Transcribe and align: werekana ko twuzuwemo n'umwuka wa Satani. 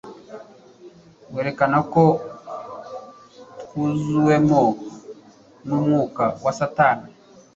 werekana 1.33 1.79
ko 1.93 2.03
twuzuwemo 3.61 4.63
n'umwuka 5.67 6.23
wa 6.43 6.53
Satani. 6.59 7.09